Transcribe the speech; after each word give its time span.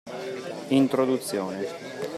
Introduzione. 0.81 1.59